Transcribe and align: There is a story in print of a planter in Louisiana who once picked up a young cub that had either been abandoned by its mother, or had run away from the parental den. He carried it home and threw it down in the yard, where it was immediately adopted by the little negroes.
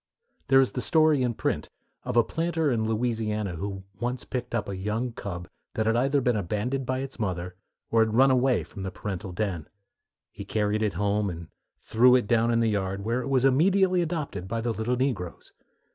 There 0.47 0.59
is 0.59 0.75
a 0.75 0.81
story 0.81 1.21
in 1.21 1.35
print 1.35 1.69
of 2.05 2.17
a 2.17 2.23
planter 2.23 2.71
in 2.71 2.85
Louisiana 2.87 3.57
who 3.57 3.83
once 3.99 4.25
picked 4.25 4.55
up 4.55 4.67
a 4.67 4.75
young 4.75 5.11
cub 5.11 5.47
that 5.75 5.85
had 5.85 5.95
either 5.95 6.21
been 6.21 6.35
abandoned 6.35 6.87
by 6.87 7.01
its 7.01 7.19
mother, 7.19 7.55
or 7.91 7.99
had 8.03 8.15
run 8.15 8.31
away 8.31 8.63
from 8.63 8.81
the 8.81 8.89
parental 8.89 9.31
den. 9.31 9.67
He 10.31 10.43
carried 10.43 10.81
it 10.81 10.93
home 10.93 11.29
and 11.29 11.49
threw 11.81 12.15
it 12.15 12.25
down 12.25 12.49
in 12.49 12.61
the 12.61 12.67
yard, 12.69 13.05
where 13.05 13.21
it 13.21 13.27
was 13.29 13.45
immediately 13.45 14.01
adopted 14.01 14.47
by 14.47 14.59
the 14.59 14.71
little 14.73 14.95
negroes. 14.97 15.51